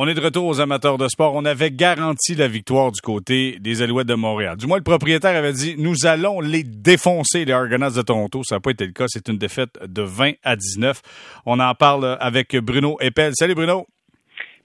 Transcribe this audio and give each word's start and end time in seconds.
On 0.00 0.06
est 0.06 0.14
de 0.14 0.20
retour 0.20 0.46
aux 0.46 0.60
amateurs 0.60 0.96
de 0.96 1.08
sport. 1.08 1.34
On 1.34 1.44
avait 1.44 1.72
garanti 1.72 2.36
la 2.36 2.46
victoire 2.46 2.92
du 2.92 3.00
côté 3.00 3.58
des 3.58 3.82
Alouettes 3.82 4.06
de 4.06 4.14
Montréal. 4.14 4.56
Du 4.56 4.68
moins, 4.68 4.76
le 4.76 4.84
propriétaire 4.84 5.34
avait 5.34 5.52
dit 5.52 5.74
nous 5.76 6.06
allons 6.06 6.40
les 6.40 6.62
défoncer, 6.62 7.44
les 7.44 7.52
Argonauts 7.52 7.90
de 7.90 8.02
Toronto. 8.02 8.42
Ça 8.44 8.54
n'a 8.54 8.60
pas 8.60 8.70
été 8.70 8.86
le 8.86 8.92
cas. 8.92 9.06
C'est 9.08 9.26
une 9.26 9.38
défaite 9.38 9.76
de 9.84 10.02
20 10.02 10.34
à 10.44 10.54
19. 10.54 11.02
On 11.46 11.58
en 11.58 11.74
parle 11.74 12.16
avec 12.20 12.54
Bruno 12.58 12.96
Eppel. 13.00 13.32
Salut 13.34 13.56
Bruno 13.56 13.88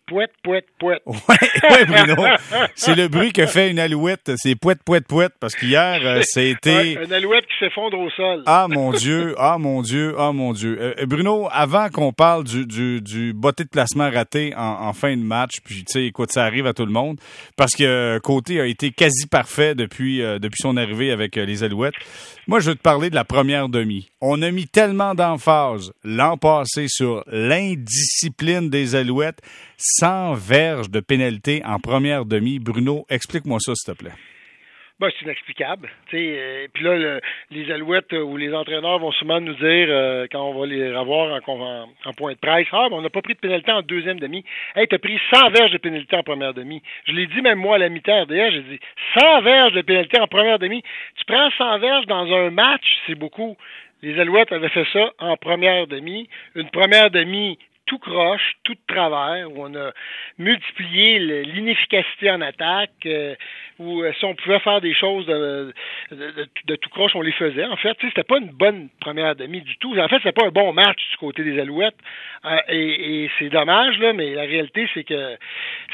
pouette, 0.07 0.31
pouette, 0.43 0.65
pouette. 0.79 1.01
Oui, 1.07 1.85
Bruno. 1.87 2.15
c'est 2.75 2.95
le 2.95 3.07
bruit 3.07 3.31
que 3.31 3.45
fait 3.45 3.71
une 3.71 3.79
alouette. 3.79 4.31
C'est 4.37 4.55
pouette, 4.55 4.83
pouette, 4.83 5.07
pouette. 5.07 5.33
Parce 5.39 5.55
qu'hier, 5.55 5.99
euh, 6.03 6.21
c'était. 6.23 6.97
Ouais, 6.97 7.05
une 7.05 7.13
alouette 7.13 7.45
qui 7.45 7.53
s'effondre 7.59 7.97
au 7.99 8.09
sol. 8.11 8.43
Ah, 8.45 8.67
mon 8.69 8.91
Dieu. 8.91 9.35
Ah, 9.37 9.57
mon 9.57 9.81
Dieu. 9.81 10.15
Ah, 10.17 10.31
mon 10.31 10.53
Dieu. 10.53 10.77
Euh, 10.79 11.05
Bruno, 11.05 11.47
avant 11.51 11.89
qu'on 11.89 12.11
parle 12.11 12.43
du, 12.43 12.65
du, 12.65 13.01
du 13.01 13.33
botté 13.33 13.63
de 13.63 13.69
placement 13.69 14.09
raté 14.09 14.53
en, 14.55 14.87
en 14.87 14.93
fin 14.93 15.15
de 15.15 15.23
match, 15.23 15.55
puis, 15.63 15.83
tu 15.83 15.93
sais, 15.93 16.05
écoute, 16.05 16.31
ça 16.31 16.43
arrive 16.43 16.67
à 16.67 16.73
tout 16.73 16.85
le 16.85 16.91
monde. 16.91 17.19
Parce 17.55 17.73
que 17.73 17.83
euh, 17.83 18.19
Côté 18.19 18.59
a 18.59 18.65
été 18.65 18.91
quasi 18.91 19.27
parfait 19.27 19.75
depuis, 19.75 20.19
depuis 20.19 20.61
son 20.61 20.77
arrivée 20.77 21.11
avec 21.11 21.35
les 21.35 21.63
alouettes. 21.63 21.95
Moi, 22.47 22.59
je 22.59 22.69
veux 22.69 22.75
te 22.75 22.81
parler 22.81 23.09
de 23.09 23.15
la 23.15 23.25
première 23.25 23.69
demi. 23.69 24.09
On 24.21 24.41
a 24.41 24.51
mis 24.51 24.67
tellement 24.67 25.15
d'emphase 25.15 25.93
l'an 26.03 26.37
passé 26.37 26.87
sur 26.87 27.23
l'indiscipline 27.27 28.69
des 28.69 28.95
alouettes 28.95 29.39
sans 30.03 30.33
verge 30.33 30.89
de 30.89 30.99
pénalité 30.99 31.61
en 31.63 31.79
première 31.79 32.25
demi. 32.25 32.59
Bruno, 32.59 33.05
explique-moi 33.09 33.59
ça, 33.61 33.73
s'il 33.73 33.93
te 33.93 33.97
plaît. 33.97 34.11
Ben, 34.99 35.09
c'est 35.11 35.23
inexplicable. 35.23 35.89
Euh, 36.13 36.67
puis 36.73 36.83
là, 36.83 37.19
les 37.51 37.71
Alouettes 37.71 38.11
euh, 38.11 38.21
ou 38.21 38.35
les 38.35 38.53
entraîneurs 38.53 38.99
vont 38.99 39.13
souvent 39.13 39.39
nous 39.39 39.53
dire, 39.53 39.87
euh, 39.89 40.27
quand 40.29 40.41
on 40.41 40.59
va 40.59 40.65
les 40.65 40.93
revoir 40.93 41.39
en, 41.47 41.87
en, 42.03 42.13
point 42.13 42.33
de 42.33 42.37
presse, 42.37 42.67
Ah, 42.73 42.87
ben, 42.89 42.97
on 42.97 43.01
n'a 43.01 43.09
pas 43.09 43.21
pris 43.21 43.35
de 43.35 43.39
pénalité 43.39 43.71
en 43.71 43.81
deuxième 43.81 44.19
demi. 44.19 44.43
Hey, 44.75 44.87
t'as 44.89 44.97
pris 44.97 45.17
100 45.33 45.51
verges 45.51 45.71
de 45.71 45.77
pénalité 45.77 46.17
en 46.17 46.23
première 46.23 46.53
demi. 46.53 46.81
Je 47.07 47.13
l'ai 47.13 47.27
dit 47.27 47.41
même 47.41 47.59
moi 47.59 47.75
à 47.75 47.79
la 47.79 47.87
mi-temps 47.87 48.25
d'ailleurs, 48.25 48.51
j'ai 48.51 48.61
dit 48.61 48.79
100 49.17 49.41
verges 49.41 49.73
de 49.73 49.83
pénalité 49.83 50.19
en 50.19 50.27
première 50.27 50.59
demi. 50.59 50.83
Tu 51.15 51.23
prends 51.25 51.49
100 51.57 51.79
verges 51.79 52.07
dans 52.07 52.29
un 52.29 52.49
match, 52.49 52.83
c'est 53.07 53.15
beaucoup. 53.15 53.55
Les 54.01 54.19
Alouettes 54.19 54.51
avaient 54.51 54.67
fait 54.67 54.87
ça 54.91 55.13
en 55.19 55.37
première 55.37 55.87
demi. 55.87 56.27
Une 56.55 56.69
première 56.69 57.09
demi 57.09 57.57
tout 57.85 57.99
croche, 57.99 58.53
tout 58.63 58.73
de 58.73 58.79
travers, 58.87 59.51
où 59.51 59.65
on 59.65 59.75
a 59.75 59.91
multiplié 60.37 61.19
l'inefficacité 61.43 62.31
en 62.31 62.41
attaque, 62.41 62.91
euh, 63.05 63.35
où 63.79 64.01
euh, 64.01 64.11
si 64.17 64.25
on 64.25 64.35
pouvait 64.35 64.59
faire 64.59 64.81
des 64.81 64.93
choses 64.93 65.25
de, 65.25 65.73
tout 66.75 66.89
croche, 66.89 67.15
on 67.15 67.21
les 67.21 67.31
faisait. 67.31 67.65
En 67.65 67.75
fait, 67.75 67.97
c'était 68.01 68.23
pas 68.23 68.37
une 68.37 68.51
bonne 68.51 68.89
première 69.01 69.35
demi 69.35 69.61
du 69.61 69.77
tout. 69.77 69.97
En 69.97 70.07
fait, 70.07 70.17
c'était 70.17 70.31
pas 70.31 70.45
un 70.45 70.51
bon 70.51 70.73
match 70.73 70.99
du 71.11 71.17
côté 71.17 71.43
des 71.43 71.59
Alouettes. 71.59 71.97
Euh, 72.45 72.57
et, 72.69 73.29
c'est 73.39 73.49
dommage, 73.49 73.97
là, 73.99 74.13
mais 74.13 74.33
la 74.33 74.43
réalité, 74.43 74.89
c'est 74.93 75.03
que 75.03 75.37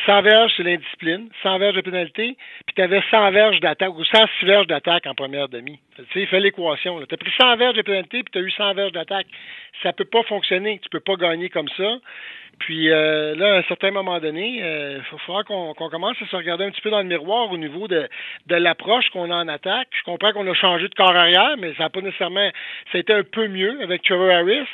100 0.05 0.21
verges, 0.21 0.53
c'est 0.57 0.63
l'indiscipline, 0.63 1.29
100 1.43 1.59
verges 1.59 1.75
de 1.75 1.81
pénalité, 1.81 2.37
puis 2.65 2.75
tu 2.75 2.81
avais 2.81 3.01
100 3.09 3.31
verges 3.31 3.59
d'attaque 3.59 3.95
ou 3.95 4.03
106 4.03 4.45
verges 4.45 4.67
d'attaque 4.67 5.05
en 5.05 5.15
première 5.15 5.49
demi. 5.49 5.79
Tu 5.95 6.03
sais, 6.13 6.25
fais 6.27 6.39
l'équation. 6.39 6.99
Tu 7.05 7.13
as 7.13 7.17
pris 7.17 7.31
100 7.37 7.57
verges 7.57 7.75
de 7.75 7.81
pénalité, 7.81 8.23
puis 8.23 8.31
tu 8.31 8.39
as 8.39 8.41
eu 8.41 8.51
100 8.51 8.73
verges 8.73 8.91
d'attaque. 8.91 9.27
Ça 9.83 9.93
peut 9.93 10.05
pas 10.05 10.23
fonctionner. 10.23 10.79
Tu 10.79 10.89
peux 10.89 10.99
pas 10.99 11.15
gagner 11.15 11.49
comme 11.49 11.69
ça. 11.77 11.97
Puis 12.59 12.89
euh, 12.91 13.35
là, 13.35 13.55
à 13.55 13.57
un 13.59 13.63
certain 13.63 13.91
moment 13.91 14.19
donné, 14.19 14.57
il 14.57 14.63
euh, 14.63 15.01
faudra 15.25 15.43
qu'on 15.43 15.73
commence 15.73 16.21
à 16.21 16.27
se 16.27 16.35
regarder 16.35 16.65
un 16.65 16.71
petit 16.71 16.81
peu 16.81 16.89
dans 16.89 16.99
le 16.99 17.05
miroir 17.05 17.49
au 17.51 17.57
niveau 17.57 17.87
de, 17.87 18.09
de 18.47 18.55
l'approche 18.55 19.09
qu'on 19.11 19.31
a 19.31 19.35
en 19.35 19.47
attaque. 19.47 19.87
Je 19.97 20.03
comprends 20.03 20.33
qu'on 20.33 20.47
a 20.47 20.53
changé 20.53 20.89
de 20.89 20.95
corps 20.95 21.15
arrière, 21.15 21.55
mais 21.57 21.73
ça 21.75 21.83
n'a 21.83 21.89
pas 21.89 22.01
nécessairement. 22.01 22.49
Ça 22.91 22.97
a 22.97 23.01
été 23.01 23.13
un 23.13 23.23
peu 23.23 23.47
mieux 23.47 23.81
avec 23.81 24.03
Trevor 24.03 24.29
Harris 24.29 24.67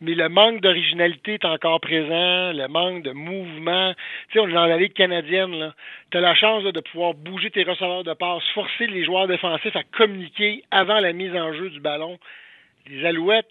mais 0.00 0.14
le 0.14 0.28
manque 0.28 0.60
d'originalité 0.60 1.34
est 1.34 1.44
encore 1.44 1.80
présent, 1.80 2.52
le 2.52 2.66
manque 2.68 3.02
de 3.02 3.12
mouvement. 3.12 3.94
Tu 4.28 4.34
sais, 4.34 4.40
on 4.40 4.48
est 4.48 4.52
dans 4.52 4.66
la 4.66 4.76
Ligue 4.76 4.92
canadienne, 4.92 5.58
là. 5.58 5.74
Tu 6.10 6.18
as 6.18 6.20
la 6.20 6.34
chance 6.34 6.64
de 6.64 6.80
pouvoir 6.80 7.14
bouger 7.14 7.50
tes 7.50 7.62
receveurs 7.62 8.04
de 8.04 8.12
passe, 8.12 8.42
forcer 8.54 8.86
les 8.86 9.04
joueurs 9.04 9.26
défensifs 9.26 9.74
à 9.74 9.82
communiquer 9.84 10.62
avant 10.70 11.00
la 11.00 11.12
mise 11.12 11.34
en 11.34 11.52
jeu 11.54 11.70
du 11.70 11.80
ballon. 11.80 12.18
Les 12.88 13.06
Alouettes 13.06 13.48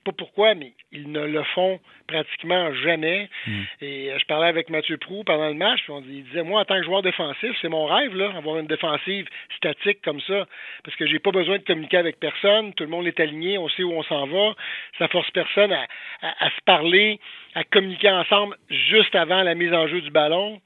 sais 0.00 0.12
pas 0.12 0.16
pourquoi, 0.16 0.54
mais 0.54 0.72
ils 0.92 1.10
ne 1.10 1.20
le 1.20 1.42
font 1.54 1.80
pratiquement 2.06 2.72
jamais. 2.74 3.28
Hmm. 3.46 3.62
Et 3.80 4.10
euh, 4.10 4.18
je 4.18 4.24
parlais 4.26 4.48
avec 4.48 4.70
Mathieu 4.70 4.96
Prou 4.96 5.24
pendant 5.24 5.48
le 5.48 5.54
match, 5.54 5.80
puis 5.82 5.92
on, 5.92 6.00
il 6.00 6.24
disait 6.24 6.42
moi 6.42 6.62
en 6.62 6.64
tant 6.64 6.76
que 6.76 6.84
joueur 6.84 7.02
défensif, 7.02 7.50
c'est 7.60 7.68
mon 7.68 7.86
rêve 7.86 8.14
là, 8.16 8.32
avoir 8.36 8.58
une 8.58 8.66
défensive 8.66 9.26
statique 9.56 10.00
comme 10.02 10.20
ça, 10.22 10.46
parce 10.84 10.96
que 10.96 11.06
j'ai 11.06 11.18
pas 11.18 11.30
besoin 11.30 11.58
de 11.58 11.64
communiquer 11.64 11.98
avec 11.98 12.18
personne, 12.18 12.72
tout 12.74 12.84
le 12.84 12.90
monde 12.90 13.06
est 13.06 13.20
aligné, 13.20 13.58
on 13.58 13.68
sait 13.68 13.82
où 13.82 13.92
on 13.92 14.02
s'en 14.04 14.26
va, 14.26 14.54
ça 14.98 15.08
force 15.08 15.30
personne 15.30 15.72
à, 15.72 15.86
à 16.22 16.50
se 16.50 16.60
parler, 16.64 17.20
à 17.54 17.64
communiquer 17.64 18.10
ensemble 18.10 18.56
juste 18.68 19.14
avant 19.14 19.42
la 19.42 19.54
mise 19.54 19.72
en 19.72 19.86
jeu 19.88 20.00
du 20.00 20.10
ballon. 20.10 20.60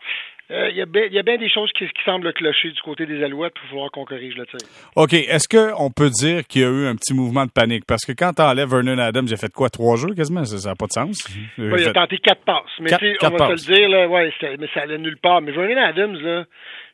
Euh, 0.50 0.68
il 0.70 0.76
y, 0.76 0.82
a 0.82 1.22
bien 1.22 1.38
des 1.38 1.48
choses 1.48 1.72
qui, 1.72 1.86
semblent 2.04 2.30
clocher 2.34 2.70
du 2.70 2.80
côté 2.82 3.06
des 3.06 3.24
Alouettes 3.24 3.54
pour 3.54 3.66
pouvoir 3.70 3.90
qu'on 3.90 4.04
corrige 4.04 4.36
le 4.36 4.44
tir. 4.44 4.58
OK. 4.94 5.14
Est-ce 5.14 5.48
qu'on 5.48 5.90
peut 5.90 6.10
dire 6.10 6.46
qu'il 6.46 6.60
y 6.60 6.64
a 6.64 6.68
eu 6.68 6.86
un 6.86 6.96
petit 6.96 7.14
mouvement 7.14 7.46
de 7.46 7.50
panique? 7.50 7.84
Parce 7.86 8.04
que 8.04 8.12
quand 8.12 8.34
tu 8.34 8.42
enlèves 8.42 8.68
Vernon 8.68 8.98
Adams, 8.98 9.24
il 9.26 9.32
a 9.32 9.38
fait 9.38 9.52
quoi? 9.52 9.70
Trois 9.70 9.96
jeux 9.96 10.14
quasiment? 10.14 10.44
Ça 10.44 10.68
n'a 10.68 10.74
pas 10.74 10.86
de 10.86 10.92
sens. 10.92 11.26
Oui, 11.56 11.70
il 11.78 11.88
a 11.88 11.92
tenté 11.92 12.18
quatre 12.18 12.44
passes. 12.44 12.64
Mais 12.78 12.90
on 13.22 13.30
va 13.30 13.56
se 13.56 13.70
le 13.70 13.74
dire, 13.74 13.88
là, 13.88 14.06
ouais, 14.06 14.30
mais 14.58 14.68
ça 14.74 14.82
allait 14.82 14.98
nulle 14.98 15.16
part. 15.16 15.40
Mais 15.40 15.52
Vernon 15.52 15.82
Adams, 15.82 16.16
là, 16.20 16.44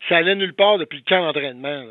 ça 0.08 0.18
allait 0.18 0.36
nulle 0.36 0.54
part 0.54 0.78
depuis 0.78 0.98
le 0.98 1.04
camp 1.08 1.24
d'entraînement 1.24 1.86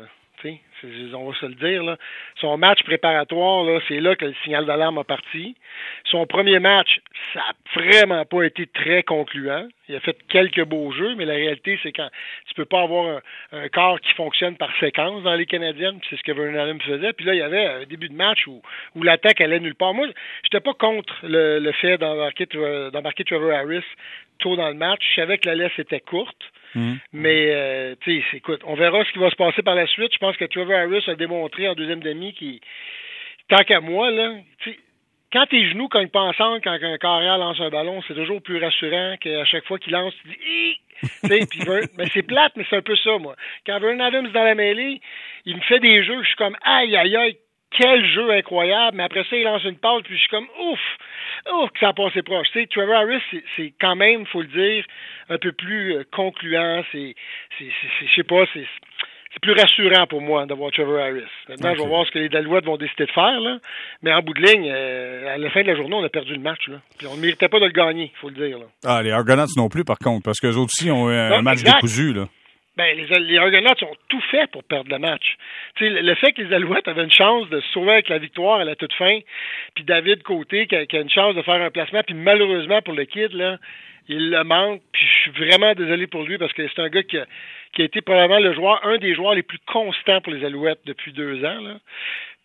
on 1.14 1.30
va 1.30 1.38
se 1.38 1.46
le 1.46 1.54
dire. 1.54 1.82
Là. 1.84 1.96
Son 2.40 2.56
match 2.56 2.82
préparatoire, 2.82 3.80
c'est 3.88 4.00
là 4.00 4.16
que 4.16 4.26
le 4.26 4.34
signal 4.44 4.66
d'alarme 4.66 4.98
a 4.98 5.04
parti. 5.04 5.56
Son 6.04 6.26
premier 6.26 6.58
match, 6.58 7.00
ça 7.32 7.40
n'a 7.40 7.82
vraiment 7.82 8.24
pas 8.24 8.42
été 8.42 8.66
très 8.66 9.02
concluant. 9.02 9.68
Il 9.88 9.96
a 9.96 10.00
fait 10.00 10.16
quelques 10.28 10.64
beaux 10.64 10.92
jeux, 10.92 11.14
mais 11.16 11.24
la 11.24 11.34
réalité, 11.34 11.78
c'est 11.82 11.92
quand 11.92 12.08
tu 12.46 12.54
peux 12.54 12.64
pas 12.64 12.82
avoir 12.82 13.20
un, 13.52 13.68
corps 13.68 14.00
qui 14.00 14.12
fonctionne 14.14 14.56
par 14.56 14.70
séquence 14.78 15.22
dans 15.22 15.34
les 15.34 15.46
Canadiennes, 15.46 15.98
c'est 16.08 16.16
ce 16.16 16.22
que 16.22 16.32
Vernon 16.32 16.60
Adams 16.60 16.80
faisait. 16.80 17.12
Puis 17.12 17.26
là, 17.26 17.34
il 17.34 17.38
y 17.38 17.42
avait 17.42 17.66
un 17.66 17.84
début 17.84 18.08
de 18.08 18.14
match 18.14 18.46
où, 18.46 18.62
où 18.94 19.02
l'attaque 19.02 19.40
allait 19.40 19.60
nulle 19.60 19.74
part. 19.74 19.94
Moi, 19.94 20.06
j'étais 20.44 20.60
pas 20.60 20.74
contre 20.74 21.14
le, 21.22 21.58
le 21.58 21.72
fait 21.72 21.98
d'embarquer 21.98 22.46
Trevor 23.24 23.52
Harris 23.52 23.84
tôt 24.38 24.56
dans 24.56 24.68
le 24.68 24.74
match. 24.74 25.00
Je 25.10 25.20
savais 25.20 25.38
que 25.38 25.48
la 25.48 25.54
laisse 25.54 25.78
était 25.78 26.00
courte. 26.00 26.42
Mm. 26.74 26.94
Mais, 27.12 27.46
euh, 27.50 27.94
tu 28.00 28.20
sais, 28.20 28.36
écoute, 28.36 28.60
on 28.64 28.74
verra 28.74 29.04
ce 29.04 29.12
qui 29.12 29.18
va 29.18 29.30
se 29.30 29.36
passer 29.36 29.62
par 29.62 29.74
la 29.74 29.86
suite. 29.86 30.12
Je 30.12 30.18
pense 30.18 30.36
que 30.36 30.44
Trevor 30.44 30.74
Harris 30.74 31.04
a 31.08 31.14
démontré 31.14 31.68
en 31.68 31.74
deuxième 31.74 32.00
demi 32.00 32.32
qu'il, 32.34 32.60
tant 33.48 33.62
qu'à 33.64 33.80
moi, 33.80 34.10
là, 34.10 34.34
quand 35.32 35.46
tes 35.46 35.68
genoux 35.68 35.88
cognent 35.88 36.08
pas 36.08 36.20
ensemble, 36.20 36.60
quand 36.62 36.76
un 36.82 36.98
carrière 36.98 37.38
lance 37.38 37.60
un 37.60 37.70
ballon, 37.70 38.02
c'est 38.06 38.14
toujours 38.14 38.42
plus 38.42 38.62
rassurant 38.62 39.16
qu'à 39.20 39.44
chaque 39.44 39.64
fois 39.64 39.78
qu'il 39.78 39.92
lance, 39.92 40.14
tu 40.22 40.28
dis, 40.28 40.80
mais 41.22 42.06
c'est 42.12 42.22
plate, 42.22 42.52
mais 42.56 42.66
c'est 42.68 42.76
un 42.76 42.82
peu 42.82 42.96
ça, 42.96 43.18
moi. 43.18 43.36
Quand 43.66 43.78
Vernon 43.78 44.04
Adams 44.04 44.32
dans 44.32 44.42
la 44.42 44.54
mêlée, 44.54 45.00
il 45.46 45.56
me 45.56 45.62
fait 45.62 45.80
des 45.80 46.02
jeux, 46.04 46.22
je 46.22 46.28
suis 46.28 46.36
comme, 46.36 46.56
aïe, 46.62 46.96
aïe, 46.96 47.16
aïe, 47.16 47.36
quel 47.70 48.04
jeu 48.04 48.30
incroyable, 48.30 48.96
mais 48.96 49.04
après 49.04 49.24
ça, 49.24 49.36
il 49.36 49.44
lance 49.44 49.64
une 49.64 49.76
passe, 49.76 50.02
puis 50.02 50.14
je 50.14 50.20
suis 50.20 50.28
comme, 50.28 50.48
ouf, 50.60 50.80
ouf, 51.54 51.70
que 51.70 51.78
ça 51.80 51.88
a 51.88 51.92
passé 51.92 52.22
proche. 52.22 52.48
Tu 52.52 52.60
sais, 52.60 52.66
Trevor 52.66 52.96
Harris, 52.96 53.22
c'est 53.56 53.72
quand 53.80 53.96
même, 53.96 54.26
faut 54.26 54.42
le 54.42 54.48
dire, 54.48 54.84
un 55.28 55.38
peu 55.38 55.52
plus 55.52 55.94
euh, 55.94 56.04
concluant, 56.12 56.82
c'est, 56.92 57.14
je 57.60 58.14
sais 58.14 58.24
pas, 58.24 58.44
c'est 58.52 58.66
c'est 59.32 59.40
plus 59.40 59.52
rassurant 59.52 60.06
pour 60.08 60.20
moi 60.20 60.44
d'avoir 60.44 60.72
Trevor 60.72 60.98
Harris. 60.98 61.22
Maintenant, 61.48 61.72
je 61.74 61.82
vais 61.82 61.88
voir 61.88 62.04
ce 62.04 62.10
que 62.10 62.18
les 62.18 62.28
Dalouettes 62.28 62.64
vont 62.64 62.76
décider 62.76 63.06
de 63.06 63.12
faire, 63.12 63.38
là. 63.38 63.58
Mais 64.02 64.12
en 64.12 64.22
bout 64.22 64.34
de 64.34 64.42
ligne, 64.42 64.68
euh, 64.68 65.34
à 65.34 65.38
la 65.38 65.50
fin 65.50 65.62
de 65.62 65.68
la 65.68 65.76
journée, 65.76 65.94
on 65.94 66.02
a 66.02 66.08
perdu 66.08 66.34
le 66.34 66.40
match, 66.40 66.66
là. 66.66 66.78
Puis 66.98 67.06
on 67.06 67.14
ne 67.14 67.20
méritait 67.20 67.48
pas 67.48 67.60
de 67.60 67.66
le 67.66 67.70
gagner, 67.70 68.10
il 68.12 68.18
faut 68.18 68.28
le 68.28 68.34
dire, 68.34 68.58
là. 68.58 68.64
Ah, 68.84 69.02
les 69.02 69.12
Argonauts 69.12 69.46
non 69.56 69.68
plus, 69.68 69.84
par 69.84 69.98
contre, 69.98 70.24
parce 70.24 70.40
qu'eux 70.40 70.56
autres 70.56 70.72
aussi 70.76 70.90
ont 70.90 71.08
eu 71.10 71.14
un, 71.14 71.42
match 71.42 71.62
décousu, 71.62 72.12
là. 72.12 72.26
Ben, 72.80 72.96
les, 72.96 73.18
les 73.18 73.36
Argonauts 73.36 73.74
ont 73.82 73.96
tout 74.08 74.22
fait 74.30 74.50
pour 74.50 74.64
perdre 74.64 74.90
le 74.90 74.98
match. 74.98 75.36
le 75.80 76.14
fait 76.14 76.32
que 76.32 76.40
les 76.40 76.54
Alouettes 76.54 76.88
avaient 76.88 77.04
une 77.04 77.12
chance 77.12 77.46
de 77.50 77.60
se 77.60 77.68
sauver 77.72 77.92
avec 77.92 78.08
la 78.08 78.16
victoire 78.16 78.60
à 78.60 78.64
la 78.64 78.74
toute 78.74 78.94
fin, 78.94 79.18
puis 79.74 79.84
David 79.84 80.22
Côté 80.22 80.66
qui 80.66 80.76
a, 80.76 81.00
une 81.00 81.10
chance 81.10 81.34
de 81.34 81.42
faire 81.42 81.60
un 81.60 81.70
placement, 81.70 82.00
puis 82.02 82.14
malheureusement 82.14 82.80
pour 82.80 82.94
le 82.94 83.04
kid, 83.04 83.34
là, 83.34 83.58
il 84.08 84.30
le 84.30 84.44
manque, 84.44 84.80
puis 84.92 85.06
je 85.06 85.30
suis 85.30 85.44
vraiment 85.44 85.74
désolé 85.74 86.06
pour 86.06 86.22
lui 86.22 86.38
parce 86.38 86.54
que 86.54 86.66
c'est 86.68 86.80
un 86.80 86.88
gars 86.88 87.02
qui 87.02 87.18
a, 87.18 87.26
qui 87.74 87.82
a 87.82 87.84
été 87.84 88.00
probablement 88.00 88.40
le 88.40 88.54
joueur, 88.54 88.80
un 88.86 88.96
des 88.96 89.14
joueurs 89.14 89.34
les 89.34 89.42
plus 89.42 89.60
constants 89.66 90.22
pour 90.22 90.32
les 90.32 90.42
Alouettes 90.42 90.80
depuis 90.86 91.12
deux 91.12 91.44
ans, 91.44 91.60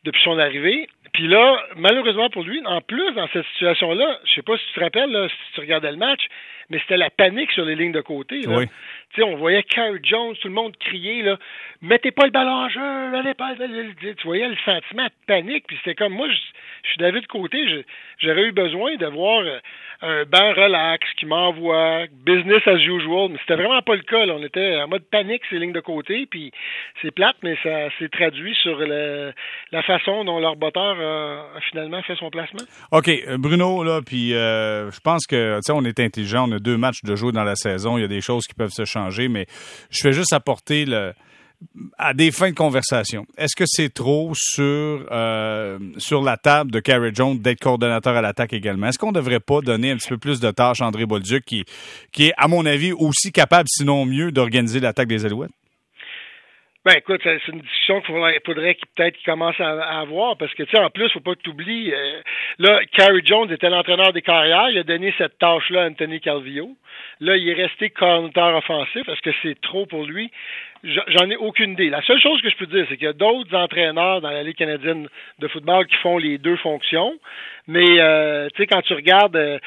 depuis 0.03 0.21
son 0.21 0.37
arrivée. 0.37 0.89
Puis 1.13 1.27
là, 1.27 1.57
malheureusement 1.75 2.29
pour 2.29 2.43
lui, 2.43 2.61
en 2.65 2.81
plus, 2.81 3.11
dans 3.13 3.27
cette 3.29 3.45
situation-là, 3.53 4.19
je 4.25 4.33
sais 4.33 4.41
pas 4.41 4.57
si 4.57 4.65
tu 4.67 4.73
te 4.73 4.79
rappelles, 4.79 5.11
là, 5.11 5.27
si 5.29 5.53
tu 5.53 5.61
regardais 5.61 5.91
le 5.91 5.97
match, 5.97 6.27
mais 6.69 6.79
c'était 6.79 6.97
la 6.97 7.09
panique 7.09 7.51
sur 7.51 7.65
les 7.65 7.75
lignes 7.75 7.91
de 7.91 8.01
côté. 8.01 8.41
Là. 8.41 8.65
Tu 8.65 8.69
sais, 9.15 9.23
on 9.23 9.35
voyait 9.35 9.63
Carl 9.63 9.99
Jones, 10.03 10.35
tout 10.41 10.47
le 10.47 10.53
monde 10.53 10.75
crier, 10.77 11.21
là, 11.21 11.37
mettez 11.81 12.11
pas 12.11 12.25
le 12.25 12.31
ballon 12.31 12.51
en 12.51 12.69
jeu, 12.69 13.15
allez 13.15 13.33
pas. 13.33 13.53
Tu 13.55 14.15
voyais 14.23 14.47
le 14.47 14.57
sentiment 14.65 15.05
de 15.05 15.11
panique, 15.27 15.65
puis 15.67 15.77
c'était 15.77 15.95
comme 15.95 16.13
moi, 16.13 16.27
je, 16.27 16.35
je 16.83 16.89
suis 16.89 16.97
David 16.97 17.27
Côté, 17.27 17.85
j'aurais 18.19 18.43
eu 18.43 18.51
besoin 18.51 18.95
de 18.95 19.05
voir 19.05 19.41
euh, 19.41 19.59
un 20.01 20.23
banc 20.25 20.53
relax 20.53 21.05
qui 21.17 21.25
m'envoie, 21.25 22.05
business 22.25 22.61
as 22.67 22.77
usual, 22.77 23.29
mais 23.29 23.37
c'était 23.41 23.55
vraiment 23.55 23.81
pas 23.81 23.95
le 23.95 24.01
cas. 24.01 24.25
On 24.27 24.43
était 24.43 24.77
en 24.81 24.87
mode 24.87 25.03
panique 25.09 25.43
ces 25.49 25.59
lignes 25.59 25.71
de 25.71 25.79
côté, 25.79 26.25
puis 26.25 26.51
c'est 27.01 27.11
plate, 27.11 27.37
mais 27.43 27.57
ça 27.63 27.89
s'est 27.99 28.09
traduit 28.09 28.55
sur 28.55 28.79
la 28.79 29.83
façon 29.83 30.25
dont 30.25 30.39
leur 30.39 30.55
botteur 30.55 30.94
a, 31.01 31.59
finalement 31.69 32.01
fait 32.03 32.15
son 32.15 32.29
placement? 32.29 32.61
OK, 32.91 33.09
Bruno, 33.37 33.83
là, 33.83 34.01
puis 34.01 34.33
euh, 34.33 34.91
je 34.91 34.99
pense 34.99 35.25
que, 35.25 35.59
on 35.71 35.85
est 35.85 35.99
intelligent, 35.99 36.49
on 36.49 36.53
a 36.53 36.59
deux 36.59 36.77
matchs 36.77 37.03
de 37.03 37.15
jouer 37.15 37.31
dans 37.31 37.43
la 37.43 37.55
saison. 37.55 37.97
Il 37.97 38.01
y 38.01 38.05
a 38.05 38.09
des 38.09 38.21
choses 38.21 38.45
qui 38.45 38.53
peuvent 38.53 38.71
se 38.71 38.85
changer, 38.85 39.27
mais 39.27 39.47
je 39.89 39.99
fais 40.01 40.13
juste 40.13 40.33
apporter 40.33 40.85
le, 40.85 41.13
à 41.97 42.13
des 42.13 42.31
fins 42.31 42.49
de 42.49 42.55
conversation. 42.55 43.25
Est-ce 43.37 43.55
que 43.55 43.65
c'est 43.65 43.93
trop 43.93 44.31
sur 44.35 45.05
euh, 45.11 45.79
sur 45.97 46.21
la 46.21 46.37
table 46.37 46.71
de 46.71 46.79
Carrie 46.79 47.11
Jones 47.13 47.39
d'être 47.39 47.59
coordonnateur 47.59 48.15
à 48.15 48.21
l'attaque 48.21 48.53
également? 48.53 48.87
Est-ce 48.87 48.99
qu'on 48.99 49.11
ne 49.11 49.15
devrait 49.15 49.39
pas 49.39 49.61
donner 49.61 49.91
un 49.91 49.97
petit 49.97 50.09
peu 50.09 50.17
plus 50.17 50.39
de 50.39 50.51
tâches 50.51 50.81
à 50.81 50.85
André 50.85 51.05
Bolduc 51.05 51.45
qui, 51.45 51.65
qui 52.11 52.27
est, 52.27 52.33
à 52.37 52.47
mon 52.47 52.65
avis, 52.65 52.91
aussi 52.91 53.31
capable, 53.31 53.67
sinon 53.69 54.05
mieux, 54.05 54.31
d'organiser 54.31 54.79
l'attaque 54.79 55.07
des 55.07 55.25
Alouettes? 55.25 55.51
Ben 56.85 56.93
écoute, 56.97 57.21
c'est 57.23 57.47
une 57.47 57.61
discussion 57.61 57.99
qu'il 58.01 58.13
faudrait, 58.13 58.39
faudrait 58.45 58.77
peut-être 58.95 59.15
qu'il 59.15 59.25
commence 59.25 59.59
à, 59.59 60.01
avoir 60.01 60.37
parce 60.37 60.53
que 60.53 60.61
tu 60.61 60.69
sais, 60.69 60.79
en 60.79 60.91
plus, 60.91 61.09
faut 61.09 61.19
pas 61.19 61.33
que 61.33 61.41
tu 61.41 61.49
oublies, 61.49 61.91
euh, 61.91 62.21
là, 62.59 62.79
Carrie 62.95 63.25
Jones 63.25 63.51
était 63.51 63.71
l'entraîneur 63.71 64.13
des 64.13 64.21
carrières, 64.21 64.69
il 64.69 64.77
a 64.77 64.83
donné 64.83 65.11
cette 65.17 65.39
tâche-là 65.39 65.81
à 65.81 65.87
Anthony 65.87 66.19
Calvillo. 66.21 66.69
Là, 67.21 67.37
il 67.37 67.49
est 67.49 67.53
resté 67.53 67.89
coordinateur 67.89 68.55
offensif. 68.55 69.09
Est-ce 69.09 69.21
que 69.21 69.35
c'est 69.41 69.59
trop 69.61 69.87
pour 69.87 70.05
lui? 70.05 70.29
J'en 70.83 71.27
ai 71.31 71.35
aucune 71.37 71.71
idée. 71.71 71.89
La 71.89 72.03
seule 72.03 72.21
chose 72.21 72.39
que 72.43 72.51
je 72.51 72.55
peux 72.57 72.67
dire, 72.67 72.85
c'est 72.87 72.97
qu'il 72.97 73.07
y 73.07 73.09
a 73.09 73.13
d'autres 73.13 73.55
entraîneurs 73.55 74.21
dans 74.21 74.29
la 74.29 74.43
Ligue 74.43 74.57
canadienne 74.57 75.07
de 75.39 75.47
football 75.47 75.87
qui 75.87 75.95
font 75.95 76.19
les 76.19 76.37
deux 76.37 76.57
fonctions. 76.57 77.17
Mais 77.67 77.99
euh, 77.99 78.47
tu 78.53 78.61
sais, 78.61 78.67
quand 78.67 78.83
tu 78.83 78.93
regardes 78.93 79.35
euh, 79.35 79.57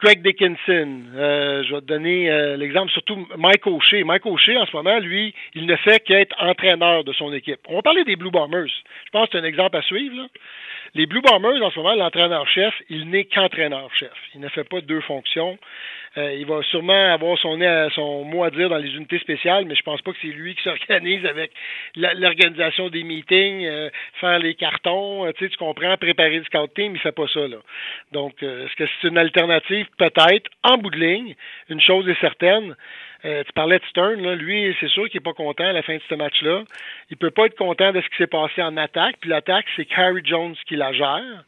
Greg 0.00 0.22
Dickinson, 0.22 1.02
euh, 1.14 1.62
je 1.62 1.74
vais 1.74 1.80
te 1.80 1.86
donner 1.86 2.30
euh, 2.30 2.56
l'exemple, 2.56 2.90
surtout 2.90 3.28
Mike 3.36 3.66
O'Shea. 3.66 4.02
Mike 4.04 4.26
O'Shea, 4.26 4.56
en 4.58 4.66
ce 4.66 4.76
moment, 4.76 4.98
lui, 4.98 5.32
il 5.54 5.66
ne 5.66 5.76
fait 5.76 6.00
qu'être 6.00 6.34
entraîneur 6.40 7.04
de 7.04 7.12
son 7.12 7.32
équipe. 7.32 7.60
On 7.68 7.76
va 7.76 7.82
parler 7.82 8.02
des 8.04 8.16
Blue 8.16 8.30
Bombers. 8.30 8.66
Je 8.66 9.10
pense 9.12 9.28
que 9.28 9.38
c'est 9.38 9.44
un 9.44 9.46
exemple 9.46 9.76
à 9.76 9.82
suivre. 9.82 10.16
Là. 10.16 10.26
Les 10.94 11.06
Blue 11.06 11.22
Bombers, 11.22 11.62
en 11.62 11.70
ce 11.70 11.78
moment, 11.78 11.94
l'entraîneur-chef, 11.94 12.74
il 12.90 13.08
n'est 13.08 13.24
qu'entraîneur-chef. 13.24 14.12
Il 14.34 14.40
ne 14.42 14.48
fait 14.48 14.64
pas 14.64 14.82
deux 14.82 15.00
fonctions. 15.00 15.58
Euh, 16.18 16.34
il 16.34 16.44
va 16.44 16.62
sûrement 16.64 17.14
avoir 17.14 17.38
son, 17.38 17.58
son 17.94 18.24
mot 18.24 18.44
à 18.44 18.50
dire 18.50 18.68
dans 18.68 18.76
les 18.76 18.94
unités 18.94 19.18
spéciales, 19.18 19.64
mais 19.64 19.74
je 19.74 19.80
pense 19.80 20.02
pas 20.02 20.12
que 20.12 20.18
c'est 20.20 20.28
lui 20.28 20.54
qui 20.54 20.62
s'organise 20.64 21.24
avec 21.24 21.52
l'organisation 21.96 22.90
des 22.90 23.04
meetings, 23.04 23.64
euh, 23.64 23.88
faire 24.20 24.38
les 24.38 24.54
cartons, 24.54 25.24
euh, 25.24 25.32
tu 25.38 25.48
comprends, 25.56 25.96
préparer 25.96 26.36
le 26.36 26.44
scout 26.44 26.74
team, 26.74 26.94
il 26.94 27.00
fait 27.00 27.12
pas 27.12 27.26
ça 27.32 27.48
là. 27.48 27.56
Donc, 28.12 28.42
est-ce 28.42 28.76
que 28.76 28.84
c'est 29.00 29.08
une 29.08 29.16
alternative? 29.16 29.86
Peut-être 29.96 30.50
en 30.62 30.76
bout 30.76 30.90
de 30.90 30.98
ligne 30.98 31.34
Une 31.70 31.80
chose 31.80 32.06
est 32.06 32.20
certaine. 32.20 32.76
Tu 33.22 33.52
parlais 33.54 33.78
de 33.78 33.84
Stern, 33.84 34.20
là, 34.20 34.34
lui, 34.34 34.74
c'est 34.80 34.88
sûr 34.88 35.08
qu'il 35.08 35.20
n'est 35.20 35.24
pas 35.24 35.32
content 35.32 35.64
à 35.64 35.72
la 35.72 35.82
fin 35.82 35.94
de 35.94 36.02
ce 36.08 36.14
match-là. 36.14 36.64
Il 37.10 37.16
peut 37.16 37.30
pas 37.30 37.46
être 37.46 37.56
content 37.56 37.92
de 37.92 38.00
ce 38.00 38.08
qui 38.08 38.16
s'est 38.16 38.26
passé 38.26 38.62
en 38.62 38.76
attaque. 38.76 39.16
Puis 39.20 39.30
l'attaque, 39.30 39.66
c'est 39.76 39.84
Carrie 39.84 40.22
Jones 40.24 40.56
qui 40.66 40.76
la 40.76 40.92
gère. 40.92 41.44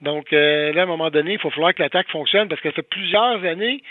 Donc 0.00 0.32
euh, 0.32 0.72
là, 0.72 0.82
à 0.82 0.84
un 0.84 0.86
moment 0.86 1.10
donné, 1.10 1.34
il 1.34 1.38
faut 1.38 1.50
falloir 1.50 1.74
que 1.74 1.82
l'attaque 1.82 2.08
fonctionne 2.08 2.48
parce 2.48 2.60
que 2.60 2.68
ça 2.70 2.76
fait 2.76 2.82
plusieurs 2.82 3.44
années 3.44 3.82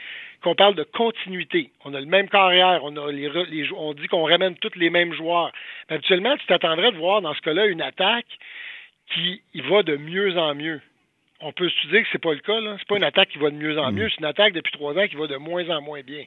qu'on 0.41 0.55
parle 0.55 0.75
de 0.75 0.83
continuité. 0.83 1.71
On 1.83 1.93
a 1.93 1.99
le 1.99 2.05
même 2.05 2.29
carrière, 2.29 2.81
on 2.83 2.95
a 2.95 3.11
les, 3.11 3.29
on 3.75 3.93
dit 3.93 4.07
qu'on 4.07 4.25
ramène 4.25 4.55
tous 4.55 4.75
les 4.75 4.89
mêmes 4.89 5.13
joueurs. 5.13 5.51
Mais 5.89 5.95
habituellement, 5.95 6.37
tu 6.37 6.45
t'attendrais 6.45 6.91
de 6.91 6.97
voir 6.97 7.21
dans 7.21 7.33
ce 7.33 7.41
cas-là 7.41 7.65
une 7.65 7.81
attaque 7.81 8.27
qui 9.13 9.41
va 9.55 9.83
de 9.83 9.95
mieux 9.95 10.37
en 10.37 10.53
mieux. 10.53 10.81
On 11.39 11.51
peut 11.51 11.69
se 11.69 11.87
dire 11.87 12.01
que 12.01 12.07
c'est 12.11 12.21
pas 12.21 12.33
le 12.33 12.39
cas. 12.39 12.59
Là. 12.59 12.75
C'est 12.79 12.87
pas 12.87 12.97
une 12.97 13.03
attaque 13.03 13.29
qui 13.29 13.37
va 13.37 13.49
de 13.49 13.55
mieux 13.55 13.77
en 13.77 13.91
mm. 13.91 13.95
mieux, 13.95 14.09
c'est 14.09 14.19
une 14.19 14.25
attaque 14.25 14.53
depuis 14.53 14.71
trois 14.71 14.97
ans 14.97 15.07
qui 15.07 15.15
va 15.15 15.27
de 15.27 15.37
moins 15.37 15.69
en 15.69 15.81
moins 15.81 16.01
bien. 16.01 16.23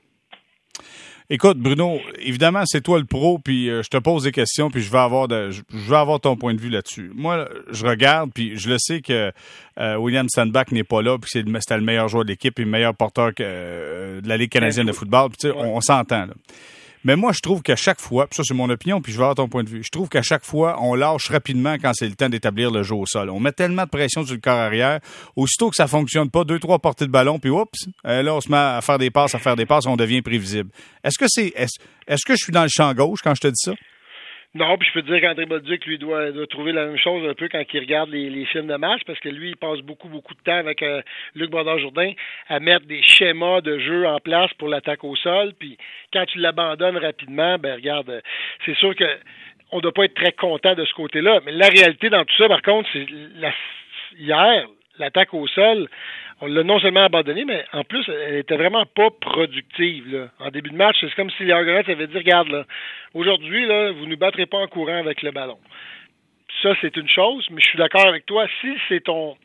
Écoute, 1.32 1.58
Bruno, 1.58 2.00
évidemment, 2.18 2.62
c'est 2.66 2.80
toi 2.80 2.98
le 2.98 3.04
pro, 3.04 3.38
puis 3.38 3.70
euh, 3.70 3.84
je 3.84 3.88
te 3.88 3.96
pose 3.98 4.24
des 4.24 4.32
questions, 4.32 4.68
puis 4.68 4.82
je 4.82 4.90
veux 4.90 4.98
avoir 4.98 5.28
de, 5.28 5.52
je, 5.52 5.62
veux 5.70 5.96
avoir 5.96 6.18
ton 6.18 6.34
point 6.34 6.54
de 6.54 6.60
vue 6.60 6.70
là-dessus. 6.70 7.12
Moi, 7.14 7.48
je 7.70 7.86
regarde, 7.86 8.32
puis 8.34 8.58
je 8.58 8.68
le 8.68 8.78
sais 8.80 9.00
que 9.00 9.30
euh, 9.78 9.96
William 9.96 10.26
Sandbach 10.28 10.72
n'est 10.72 10.82
pas 10.82 11.02
là, 11.02 11.18
puis 11.18 11.30
c'est 11.32 11.44
c'était 11.60 11.76
le 11.76 11.84
meilleur 11.84 12.08
joueur 12.08 12.24
de 12.24 12.30
l'équipe 12.30 12.58
et 12.58 12.64
le 12.64 12.68
meilleur 12.68 12.96
porteur 12.96 13.32
que, 13.32 13.44
euh, 13.46 14.20
de 14.20 14.28
la 14.28 14.36
Ligue 14.36 14.50
canadienne 14.50 14.88
de 14.88 14.92
football. 14.92 15.30
Puis, 15.30 15.52
on, 15.54 15.76
on 15.76 15.80
s'entend. 15.80 16.26
Là. 16.26 16.34
Mais 17.04 17.16
moi, 17.16 17.32
je 17.32 17.40
trouve 17.40 17.62
qu'à 17.62 17.76
chaque 17.76 18.00
fois, 18.00 18.26
puis 18.26 18.36
ça 18.36 18.42
c'est 18.44 18.54
mon 18.54 18.68
opinion, 18.68 19.00
puis 19.00 19.12
je 19.12 19.16
vais 19.16 19.22
avoir 19.22 19.36
ton 19.36 19.48
point 19.48 19.64
de 19.64 19.68
vue, 19.68 19.82
je 19.82 19.90
trouve 19.90 20.08
qu'à 20.08 20.22
chaque 20.22 20.44
fois, 20.44 20.76
on 20.82 20.94
lâche 20.94 21.28
rapidement 21.28 21.74
quand 21.74 21.92
c'est 21.94 22.08
le 22.08 22.14
temps 22.14 22.28
d'établir 22.28 22.70
le 22.70 22.82
jeu 22.82 22.94
au 22.94 23.06
sol. 23.06 23.30
On 23.30 23.40
met 23.40 23.52
tellement 23.52 23.84
de 23.84 23.88
pression 23.88 24.24
sur 24.24 24.34
le 24.34 24.40
corps 24.40 24.58
arrière, 24.58 25.00
aussitôt 25.36 25.70
que 25.70 25.76
ça 25.76 25.86
fonctionne 25.86 26.30
pas, 26.30 26.44
deux, 26.44 26.58
trois 26.58 26.78
portées 26.78 27.06
de 27.06 27.10
ballon, 27.10 27.38
puis 27.38 27.50
oups, 27.50 27.86
euh, 28.06 28.22
là, 28.22 28.34
on 28.34 28.40
se 28.40 28.50
met 28.50 28.56
à 28.56 28.80
faire 28.82 28.98
des 28.98 29.10
passes, 29.10 29.34
à 29.34 29.38
faire 29.38 29.56
des 29.56 29.66
passes, 29.66 29.86
on 29.86 29.96
devient 29.96 30.20
prévisible. 30.20 30.70
Est-ce 31.02 31.18
que 31.18 31.26
c'est, 31.28 31.54
est-ce 31.56 32.24
que 32.26 32.34
je 32.34 32.44
suis 32.44 32.52
dans 32.52 32.62
le 32.62 32.68
champ 32.70 32.92
gauche 32.92 33.20
quand 33.22 33.34
je 33.34 33.40
te 33.40 33.48
dis 33.48 33.54
ça? 33.56 33.72
Non, 34.52 34.76
puis 34.76 34.88
je 34.88 34.94
peux 34.94 35.02
te 35.02 35.06
dire 35.06 35.20
qu'André 35.20 35.46
Bolduc, 35.46 35.86
lui, 35.86 35.96
doit, 35.96 36.32
trouver 36.48 36.72
la 36.72 36.86
même 36.86 36.98
chose 36.98 37.28
un 37.28 37.34
peu 37.34 37.48
quand 37.48 37.62
il 37.72 37.80
regarde 37.80 38.10
les, 38.10 38.28
les, 38.28 38.44
films 38.46 38.66
de 38.66 38.74
match, 38.74 39.02
parce 39.06 39.20
que 39.20 39.28
lui, 39.28 39.50
il 39.50 39.56
passe 39.56 39.78
beaucoup, 39.78 40.08
beaucoup 40.08 40.34
de 40.34 40.40
temps 40.40 40.56
avec 40.56 40.82
euh, 40.82 41.02
Luc 41.36 41.50
Brodeur-Jourdain 41.50 42.12
à 42.48 42.58
mettre 42.58 42.84
des 42.86 43.00
schémas 43.00 43.60
de 43.60 43.78
jeu 43.78 44.06
en 44.08 44.18
place 44.18 44.52
pour 44.54 44.66
l'attaque 44.66 45.04
au 45.04 45.14
sol. 45.14 45.52
Puis 45.56 45.78
quand 46.12 46.26
tu 46.26 46.38
l'abandonnes 46.38 46.96
rapidement, 46.96 47.58
ben 47.58 47.76
regarde, 47.76 48.10
euh, 48.10 48.20
c'est 48.66 48.76
sûr 48.76 48.96
que 48.96 49.04
on 49.70 49.78
doit 49.78 49.92
pas 49.92 50.06
être 50.06 50.14
très 50.14 50.32
content 50.32 50.74
de 50.74 50.84
ce 50.84 50.94
côté-là. 50.94 51.40
Mais 51.46 51.52
la 51.52 51.68
réalité 51.68 52.10
dans 52.10 52.24
tout 52.24 52.36
ça, 52.36 52.48
par 52.48 52.62
contre, 52.62 52.88
c'est 52.92 53.06
la, 53.36 53.52
hier, 54.18 54.66
l'attaque 54.98 55.32
au 55.32 55.46
sol, 55.46 55.88
on 56.40 56.46
l'a 56.46 56.62
non 56.62 56.80
seulement 56.80 57.04
abandonné, 57.04 57.44
mais 57.44 57.64
en 57.72 57.84
plus, 57.84 58.08
elle 58.08 58.36
était 58.36 58.56
vraiment 58.56 58.86
pas 58.86 59.10
productive. 59.20 60.12
Là. 60.12 60.28
En 60.38 60.50
début 60.50 60.70
de 60.70 60.76
match, 60.76 60.96
c'est 61.00 61.14
comme 61.14 61.30
si 61.30 61.44
les 61.44 61.52
Argonauts 61.52 61.88
avaient 61.88 62.06
dit 62.06 62.16
Regarde, 62.16 62.66
aujourd'hui, 63.14 63.66
là, 63.66 63.92
vous 63.92 64.06
ne 64.06 64.10
nous 64.10 64.16
battrez 64.16 64.46
pas 64.46 64.58
en 64.58 64.66
courant 64.66 64.96
avec 64.96 65.22
le 65.22 65.32
ballon. 65.32 65.58
Ça, 66.62 66.74
c'est 66.80 66.96
une 66.96 67.08
chose, 67.08 67.46
mais 67.50 67.60
je 67.60 67.68
suis 67.68 67.78
d'accord 67.78 68.06
avec 68.06 68.26
toi. 68.26 68.46
Si 68.60 68.68
c'est 68.88 69.04
ton 69.04 69.36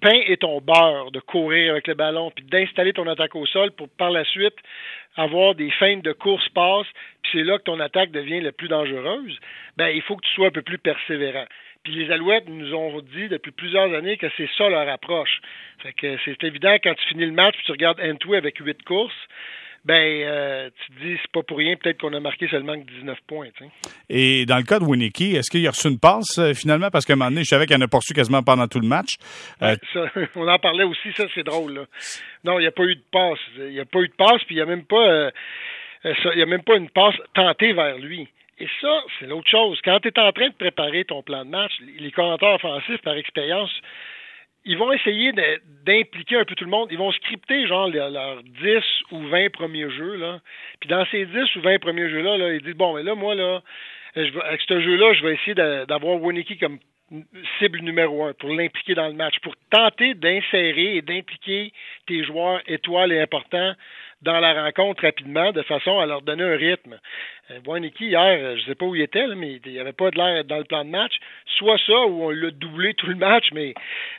pain 0.00 0.20
et 0.26 0.36
ton 0.36 0.60
beurre 0.60 1.10
de 1.10 1.20
courir 1.20 1.72
avec 1.72 1.86
le 1.86 1.94
ballon, 1.94 2.30
puis 2.30 2.44
d'installer 2.44 2.92
ton 2.92 3.06
attaque 3.06 3.34
au 3.34 3.46
sol 3.46 3.70
pour 3.72 3.88
par 3.88 4.10
la 4.10 4.24
suite 4.24 4.56
avoir 5.16 5.54
des 5.54 5.70
feintes 5.72 6.04
de 6.04 6.12
course 6.12 6.48
passe, 6.50 6.86
puis 7.22 7.32
c'est 7.32 7.44
là 7.44 7.58
que 7.58 7.64
ton 7.64 7.80
attaque 7.80 8.12
devient 8.12 8.40
la 8.40 8.52
plus 8.52 8.68
dangereuse, 8.68 9.38
ben 9.76 9.88
il 9.88 10.02
faut 10.02 10.16
que 10.16 10.24
tu 10.24 10.32
sois 10.34 10.46
un 10.48 10.52
peu 10.52 10.62
plus 10.62 10.78
persévérant. 10.78 11.46
Puis 11.88 12.04
les 12.04 12.12
Alouettes 12.12 12.48
nous 12.50 12.74
ont 12.74 13.00
dit 13.00 13.28
depuis 13.28 13.50
plusieurs 13.50 13.94
années 13.94 14.18
que 14.18 14.26
c'est 14.36 14.48
ça 14.58 14.68
leur 14.68 14.86
approche. 14.90 15.40
Fait 15.82 15.94
que 15.94 16.18
c'est 16.22 16.44
évident 16.44 16.76
quand 16.84 16.92
tu 16.92 17.08
finis 17.08 17.24
le 17.24 17.32
match 17.32 17.54
puis 17.54 17.64
tu 17.64 17.72
regardes 17.72 17.98
N2 17.98 18.36
avec 18.36 18.58
huit 18.58 18.82
courses, 18.82 19.14
ben 19.86 19.94
euh, 19.96 20.68
tu 20.68 20.92
te 20.92 21.00
dis 21.00 21.16
c'est 21.22 21.30
pas 21.32 21.42
pour 21.42 21.56
rien 21.56 21.76
peut-être 21.76 21.98
qu'on 21.98 22.12
a 22.12 22.20
marqué 22.20 22.46
seulement 22.46 22.76
19 22.76 23.18
points. 23.26 23.48
Et 24.10 24.44
dans 24.44 24.58
le 24.58 24.64
cas 24.64 24.80
de 24.80 24.84
Winnicky, 24.84 25.34
est-ce 25.36 25.50
qu'il 25.50 25.66
a 25.66 25.70
reçu 25.70 25.88
une 25.88 25.98
passe 25.98 26.36
euh, 26.38 26.52
finalement? 26.52 26.90
Parce 26.90 27.06
qu'à 27.06 27.14
un 27.14 27.16
moment 27.16 27.30
donné, 27.30 27.44
je 27.44 27.48
savais 27.48 27.64
qu'il 27.64 27.76
en 27.76 27.80
a 27.80 27.88
reçu 27.90 28.12
quasiment 28.12 28.42
pendant 28.42 28.68
tout 28.68 28.80
le 28.80 28.88
match. 28.88 29.14
Euh, 29.62 29.74
on 30.36 30.46
en 30.46 30.58
parlait 30.58 30.84
aussi, 30.84 31.10
ça 31.14 31.24
c'est 31.34 31.44
drôle. 31.44 31.72
Là. 31.72 31.84
Non, 32.44 32.58
il 32.58 32.64
n'y 32.64 32.68
a 32.68 32.72
pas 32.72 32.84
eu 32.84 32.96
de 32.96 33.04
passe. 33.10 33.40
Il 33.56 33.70
n'y 33.70 33.80
a 33.80 33.86
pas 33.86 34.00
eu 34.00 34.08
de 34.08 34.14
passe 34.14 34.44
puis 34.44 34.56
il 34.56 34.58
n'y 34.58 34.62
a 34.62 34.66
même 34.66 34.84
pas 34.84 35.30
il 36.04 36.38
y 36.38 36.42
a 36.42 36.46
même 36.46 36.64
pas 36.64 36.76
une 36.76 36.90
passe 36.90 37.16
tentée 37.32 37.72
vers 37.72 37.96
lui. 37.96 38.28
Et 38.60 38.68
ça, 38.80 39.02
c'est 39.18 39.26
l'autre 39.26 39.48
chose. 39.48 39.80
Quand 39.84 40.00
tu 40.00 40.08
es 40.08 40.18
en 40.18 40.32
train 40.32 40.48
de 40.48 40.54
préparer 40.54 41.04
ton 41.04 41.22
plan 41.22 41.44
de 41.44 41.50
match, 41.50 41.72
les 41.98 42.10
commentateurs 42.10 42.54
offensifs, 42.54 43.00
par 43.02 43.14
expérience, 43.14 43.70
ils 44.64 44.76
vont 44.76 44.92
essayer 44.92 45.32
d'impliquer 45.86 46.36
un 46.36 46.44
peu 46.44 46.54
tout 46.54 46.64
le 46.64 46.70
monde. 46.70 46.88
Ils 46.90 46.98
vont 46.98 47.12
scripter, 47.12 47.66
genre, 47.66 47.88
leurs 47.88 48.42
10 48.42 48.82
ou 49.12 49.20
20 49.28 49.50
premiers 49.52 49.90
jeux, 49.90 50.16
là. 50.16 50.40
Puis 50.80 50.88
dans 50.88 51.06
ces 51.06 51.24
10 51.24 51.56
ou 51.56 51.60
20 51.60 51.78
premiers 51.78 52.10
jeux-là, 52.10 52.36
là, 52.36 52.52
ils 52.52 52.62
disent, 52.62 52.74
bon, 52.74 52.96
mais 52.96 53.02
là, 53.02 53.14
moi, 53.14 53.34
là, 53.34 53.62
avec 54.14 54.60
ce 54.66 54.80
jeu-là, 54.80 55.14
je 55.14 55.22
vais 55.24 55.34
essayer 55.34 55.54
d'avoir 55.54 56.20
Winnicky 56.20 56.58
comme 56.58 56.78
cible 57.58 57.80
numéro 57.80 58.24
un 58.24 58.34
pour 58.34 58.50
l'impliquer 58.50 58.94
dans 58.94 59.06
le 59.06 59.14
match, 59.14 59.38
pour 59.40 59.54
tenter 59.70 60.14
d'insérer 60.14 60.96
et 60.96 61.02
d'impliquer 61.02 61.72
tes 62.06 62.24
joueurs 62.24 62.60
étoiles 62.66 63.12
et 63.12 63.20
importants 63.20 63.74
dans 64.22 64.40
la 64.40 64.64
rencontre 64.64 65.02
rapidement, 65.04 65.52
de 65.52 65.62
façon 65.62 65.98
à 65.98 66.06
leur 66.06 66.22
donner 66.22 66.42
un 66.42 66.56
rythme. 66.56 66.98
Euh, 67.50 67.90
hier, 68.00 68.20
euh, 68.20 68.56
je 68.56 68.62
ne 68.62 68.66
sais 68.66 68.74
pas 68.74 68.86
où 68.86 68.94
il 68.94 69.02
était, 69.02 69.26
mais 69.28 69.60
il 69.64 69.72
n'y 69.72 69.78
avait 69.78 69.92
pas 69.92 70.10
de 70.10 70.16
l'air 70.16 70.44
dans 70.44 70.58
le 70.58 70.64
plan 70.64 70.84
de 70.84 70.90
match. 70.90 71.14
Soit 71.56 71.78
ça, 71.86 72.06
ou 72.06 72.24
on 72.24 72.30
l'a 72.30 72.50
doublé 72.50 72.94
tout 72.94 73.06
le 73.06 73.14
match, 73.14 73.50
mais 73.52 73.74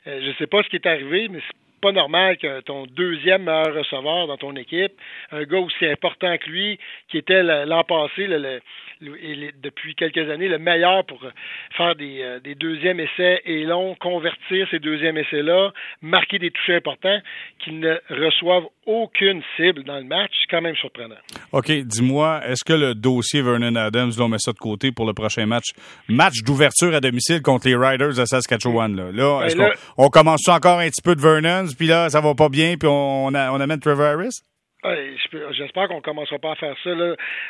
euh, 0.07 0.21
je 0.21 0.27
ne 0.27 0.33
sais 0.33 0.47
pas 0.47 0.63
ce 0.63 0.69
qui 0.69 0.77
est 0.77 0.87
arrivé, 0.87 1.27
mais 1.29 1.39
c'est 1.39 1.81
pas 1.81 1.91
normal 1.91 2.37
que 2.37 2.61
ton 2.61 2.85
deuxième 2.87 3.43
meilleur 3.43 3.73
receveur 3.73 4.27
dans 4.27 4.37
ton 4.37 4.55
équipe, 4.55 4.93
un 5.31 5.43
gars 5.43 5.59
aussi 5.59 5.85
important 5.85 6.37
que 6.37 6.49
lui, 6.49 6.79
qui 7.09 7.17
était 7.17 7.41
l'an 7.43 7.83
passé, 7.83 8.27
le, 8.27 8.61
depuis 9.01 9.95
quelques 9.95 10.29
années, 10.29 10.47
le 10.47 10.59
meilleur 10.59 11.05
pour 11.05 11.19
faire 11.77 11.95
des, 11.95 12.21
euh, 12.21 12.39
des 12.39 12.55
deuxièmes 12.55 12.99
essais 12.99 13.41
et 13.45 13.63
long, 13.63 13.95
convertir 13.95 14.67
ces 14.71 14.79
deuxièmes 14.79 15.17
essais-là, 15.17 15.71
marquer 16.01 16.39
des 16.39 16.51
touches 16.51 16.75
importants, 16.75 17.19
qu'ils 17.59 17.79
ne 17.79 17.95
reçoivent 18.09 18.67
aucune 18.85 19.41
cible 19.55 19.83
dans 19.83 19.97
le 19.97 20.03
match, 20.03 20.31
c'est 20.41 20.49
quand 20.49 20.61
même 20.61 20.75
surprenant. 20.75 21.15
OK, 21.51 21.71
dis-moi, 21.71 22.41
est-ce 22.45 22.63
que 22.63 22.73
le 22.73 22.93
dossier 22.95 23.41
Vernon 23.41 23.75
Adams, 23.75 24.11
là, 24.17 24.25
on 24.25 24.27
met 24.27 24.37
ça 24.39 24.51
de 24.51 24.57
côté 24.57 24.91
pour 24.91 25.05
le 25.05 25.13
prochain 25.13 25.45
match, 25.45 25.67
match 26.07 26.41
d'ouverture 26.43 26.93
à 26.93 26.99
domicile 26.99 27.41
contre 27.41 27.67
les 27.67 27.75
Riders 27.75 28.15
de 28.15 28.25
Saskatchewan, 28.25 28.95
là, 28.95 29.11
là 29.11 29.45
est-ce 29.45 29.55
qu'on 29.55 30.05
on 30.05 30.09
commence 30.09 30.47
encore 30.47 30.79
un 30.79 30.87
petit 30.87 31.01
peu 31.01 31.15
de 31.15 31.21
Vernon, 31.21 31.65
puis 31.77 31.87
là, 31.87 32.09
ça 32.09 32.19
va 32.19 32.35
pas 32.35 32.49
bien, 32.49 32.75
puis 32.77 32.89
on, 32.89 33.27
on 33.27 33.33
amène 33.33 33.79
Trevor 33.79 34.05
Harris? 34.05 34.41
J'espère 35.51 35.87
qu'on 35.87 35.97
ne 35.97 36.01
commencera 36.01 36.39
pas 36.39 36.51
à 36.51 36.55
faire 36.55 36.75
ça. 36.83 36.91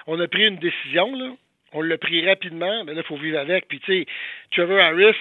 On 0.07 0.19
a 0.19 0.27
pris 0.27 0.47
une 0.47 0.57
décision, 0.57 1.37
on 1.73 1.81
l'a 1.81 1.97
pris 1.97 2.27
rapidement, 2.27 2.83
mais 2.83 2.93
là, 2.93 3.01
il 3.01 3.07
faut 3.07 3.17
vivre 3.17 3.39
avec. 3.39 3.67
Puis, 3.67 3.79
tu 3.81 3.99
sais, 3.99 4.05
Trevor 4.51 4.79
Harris, 4.79 5.15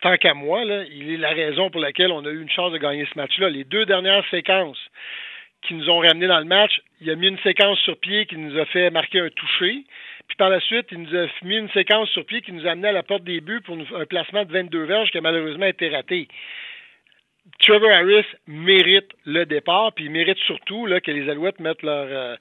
tant 0.00 0.16
qu'à 0.16 0.34
moi, 0.34 0.62
il 0.64 1.12
est 1.12 1.16
la 1.18 1.30
raison 1.30 1.70
pour 1.70 1.80
laquelle 1.80 2.12
on 2.12 2.24
a 2.24 2.30
eu 2.30 2.40
une 2.40 2.50
chance 2.50 2.72
de 2.72 2.78
gagner 2.78 3.06
ce 3.12 3.18
match-là. 3.18 3.50
Les 3.50 3.64
deux 3.64 3.84
dernières 3.84 4.26
séquences 4.30 4.78
qui 5.62 5.74
nous 5.74 5.90
ont 5.90 5.98
ramenés 5.98 6.28
dans 6.28 6.38
le 6.38 6.44
match, 6.44 6.80
il 7.00 7.10
a 7.10 7.16
mis 7.16 7.28
une 7.28 7.38
séquence 7.40 7.78
sur 7.80 7.98
pied 7.98 8.26
qui 8.26 8.36
nous 8.36 8.58
a 8.58 8.64
fait 8.66 8.90
marquer 8.90 9.20
un 9.20 9.28
toucher. 9.28 9.84
Puis 10.28 10.36
par 10.36 10.50
la 10.50 10.60
suite, 10.60 10.86
il 10.92 11.02
nous 11.02 11.16
a 11.16 11.26
mis 11.42 11.56
une 11.56 11.70
séquence 11.70 12.08
sur 12.10 12.24
pied 12.24 12.42
qui 12.42 12.52
nous 12.52 12.66
a 12.66 12.70
amené 12.70 12.88
à 12.88 12.92
la 12.92 13.02
porte 13.02 13.24
des 13.24 13.40
buts 13.40 13.60
pour 13.60 13.76
un 13.76 14.06
placement 14.06 14.44
de 14.44 14.52
22 14.52 14.84
verges 14.84 15.10
qui 15.10 15.18
a 15.18 15.20
malheureusement 15.20 15.66
été 15.66 15.88
raté. 15.88 16.28
Trevor 17.60 17.90
Harris 17.90 18.26
mérite 18.46 19.10
le 19.24 19.44
départ, 19.44 19.92
puis 19.92 20.06
il 20.06 20.10
mérite 20.10 20.38
surtout 20.38 20.86
là, 20.86 21.00
que 21.00 21.10
les 21.10 21.28
Alouettes 21.28 21.60
mettent 21.60 21.82
leur 21.82 22.06
euh, 22.08 22.36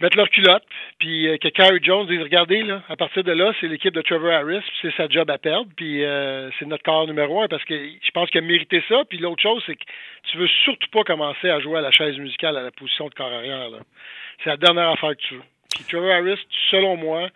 leur 0.00 0.30
culotte, 0.30 0.64
puis 0.98 1.28
euh, 1.28 1.36
que 1.36 1.48
Carrie 1.48 1.80
Jones 1.82 2.06
dise 2.06 2.20
regardez 2.20 2.62
là, 2.62 2.82
à 2.88 2.96
partir 2.96 3.24
de 3.24 3.32
là, 3.32 3.52
c'est 3.60 3.68
l'équipe 3.68 3.94
de 3.94 4.02
Trevor 4.02 4.32
Harris, 4.32 4.62
c'est 4.80 4.94
sa 4.96 5.08
job 5.08 5.30
à 5.30 5.38
perdre, 5.38 5.70
puis 5.76 6.04
euh, 6.04 6.50
c'est 6.58 6.66
notre 6.66 6.82
corps 6.82 7.06
numéro 7.06 7.42
un 7.42 7.48
parce 7.48 7.64
que 7.64 7.74
je 7.74 8.10
pense 8.12 8.30
qu'il 8.30 8.42
a 8.42 8.46
mérité 8.46 8.82
ça. 8.88 9.02
Puis 9.08 9.18
l'autre 9.18 9.42
chose, 9.42 9.62
c'est 9.66 9.74
que 9.74 9.84
tu 10.30 10.38
veux 10.38 10.48
surtout 10.64 10.88
pas 10.90 11.04
commencer 11.04 11.50
à 11.50 11.60
jouer 11.60 11.78
à 11.78 11.82
la 11.82 11.90
chaise 11.90 12.16
musicale 12.18 12.56
à 12.56 12.62
la 12.62 12.70
position 12.70 13.08
de 13.08 13.14
corps 13.14 13.32
arrière. 13.32 13.68
C'est 14.42 14.50
la 14.50 14.56
dernière 14.56 14.90
affaire 14.90 15.10
que 15.10 15.22
tu 15.22 15.34
veux. 15.34 15.51
Puis 15.74 15.84
Trevor 15.88 16.10
Harris, 16.10 16.38
selon 16.70 16.96
moi, 16.96 17.28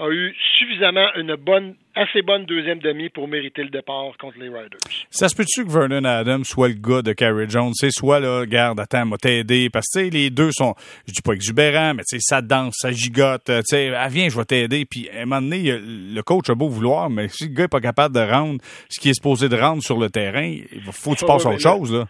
a 0.00 0.08
eu 0.08 0.34
suffisamment 0.58 1.08
une 1.16 1.36
bonne, 1.36 1.74
assez 1.94 2.22
bonne 2.22 2.46
deuxième 2.46 2.78
demi 2.78 3.10
pour 3.10 3.28
mériter 3.28 3.62
le 3.62 3.68
départ 3.68 4.12
contre 4.18 4.38
les 4.38 4.48
Riders. 4.48 4.78
Ça 5.10 5.28
se 5.28 5.36
peut-tu 5.36 5.64
que 5.64 5.70
Vernon 5.70 6.04
Adams 6.04 6.44
soit 6.44 6.68
le 6.68 6.74
gars 6.74 7.02
de 7.02 7.12
Carrie 7.12 7.48
Jones? 7.48 7.72
C'est 7.74 7.90
soit 7.90 8.18
là, 8.18 8.46
garde, 8.46 8.80
attends, 8.80 9.04
m'a 9.04 9.18
t'aider. 9.18 9.68
Parce 9.68 9.86
que 9.92 10.00
les 10.00 10.30
deux 10.30 10.50
sont, 10.52 10.74
je 11.06 11.12
dis 11.12 11.22
pas 11.22 11.32
exubérants, 11.32 11.94
mais 11.94 12.02
ça 12.06 12.40
danse, 12.40 12.76
ça 12.78 12.92
gigote. 12.92 13.44
Tu 13.44 13.52
sais, 13.64 13.92
ah, 13.94 14.08
viens, 14.08 14.30
je 14.30 14.36
vais 14.36 14.44
t'aider. 14.44 14.86
Puis 14.86 15.10
à 15.10 15.22
un 15.22 15.26
moment 15.26 15.42
donné, 15.42 15.78
le 15.78 16.20
coach 16.22 16.48
a 16.48 16.54
beau 16.54 16.68
vouloir, 16.68 17.10
mais 17.10 17.28
si 17.28 17.48
le 17.48 17.54
gars 17.54 17.64
est 17.64 17.68
pas 17.68 17.80
capable 17.80 18.14
de 18.14 18.20
rendre 18.20 18.60
ce 18.88 18.98
qui 19.00 19.10
est 19.10 19.14
supposé 19.14 19.48
de 19.48 19.56
rendre 19.56 19.82
sur 19.82 19.98
le 19.98 20.08
terrain, 20.08 20.46
il 20.46 20.80
faut 20.92 21.12
que 21.12 21.18
tu 21.18 21.26
passes 21.26 21.44
à 21.44 21.50
autre 21.50 21.60
chose. 21.60 21.92
Là. 21.92 22.06